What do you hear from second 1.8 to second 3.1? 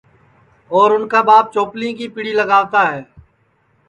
کی پیڑی لگاوتا ہے